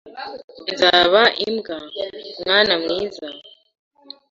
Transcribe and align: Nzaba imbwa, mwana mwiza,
Nzaba 0.73 1.21
imbwa, 1.47 1.77
mwana 2.41 2.73
mwiza, 2.83 3.27